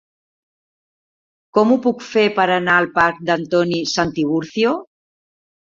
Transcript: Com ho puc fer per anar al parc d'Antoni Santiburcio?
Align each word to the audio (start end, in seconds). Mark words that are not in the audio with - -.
Com 1.57 1.73
ho 1.75 1.79
puc 1.85 2.03
fer 2.07 2.25
per 2.41 2.49
anar 2.55 2.79
al 2.79 2.91
parc 2.99 3.21
d'Antoni 3.29 3.87
Santiburcio? 3.95 4.79